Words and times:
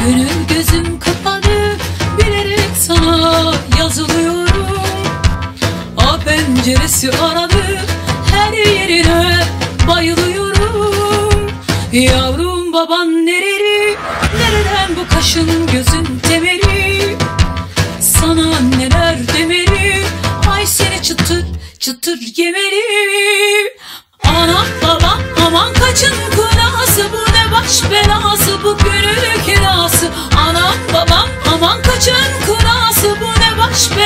Gönül 0.00 0.46
gözüm 0.48 1.00
kapalı 1.00 1.76
bilerek 2.18 2.70
sana 2.78 3.54
yazılıyorum. 3.78 4.78
A 5.96 6.26
aradı 7.22 7.80
her 8.32 8.52
yerine 8.52 9.44
bayılıyorum. 9.88 11.50
Yavrum 11.92 12.72
bu 12.72 12.88
kaşın 15.34 15.66
gözün 15.66 16.18
temeli 16.18 17.16
Sana 18.00 18.60
neler 18.78 19.18
demeli 19.38 20.02
ay 20.50 20.66
seni 20.66 21.02
çıtır 21.02 21.44
çıtır 21.78 22.18
yemeli. 22.36 22.82
Anam 24.24 24.66
babam 24.82 25.20
aman 25.46 25.72
kaçın 25.72 26.14
kurası 26.36 27.04
bu 27.12 27.32
ne 27.32 27.52
baş 27.52 27.90
belası 27.90 28.64
bu 28.64 28.78
gönül 28.78 29.44
kirası. 29.46 30.10
Anam 30.36 30.74
babam 30.94 31.28
aman 31.54 31.82
kaçın 31.82 32.14
kurası 32.46 33.16
bu 33.20 33.40
ne 33.40 33.58
baş 33.58 33.90
belası 33.90 34.03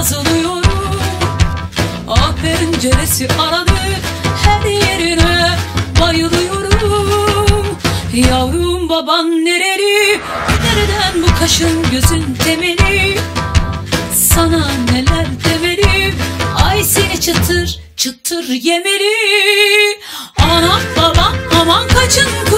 yazılıyorum. 0.00 0.62
Ah 2.08 2.32
penceresi 2.42 3.28
aradı 3.38 3.70
her 4.44 4.70
yerine 4.70 5.48
bayılıyorum. 6.00 7.66
Yavrum 8.14 8.88
baban 8.88 9.44
nereli? 9.44 10.20
Nereden 10.64 11.22
bu 11.22 11.38
kaşın 11.38 11.90
gözün 11.90 12.34
temeli? 12.44 13.18
Sana 14.14 14.70
neler 14.92 15.26
demeli? 15.44 16.14
Ay 16.64 16.84
seni 16.84 17.20
çıtır 17.20 17.78
çıtır 17.96 18.48
yemeli. 18.48 19.98
Anam 20.42 20.80
babam 20.96 21.34
aman 21.60 21.88
kaçın 21.88 22.49